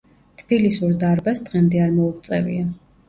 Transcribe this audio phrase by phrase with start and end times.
[0.41, 2.69] თბილისურ დარბაზს დღემდე არ მოუღწევია.